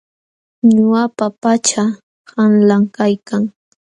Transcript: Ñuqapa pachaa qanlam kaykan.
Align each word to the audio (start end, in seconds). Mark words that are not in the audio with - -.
Ñuqapa 0.73 1.25
pachaa 1.41 1.89
qanlam 2.29 2.83
kaykan. 2.95 3.43